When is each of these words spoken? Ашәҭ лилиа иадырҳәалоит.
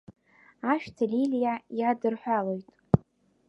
Ашәҭ 0.71 0.97
лилиа 1.11 1.53
иадырҳәалоит. 1.79 2.69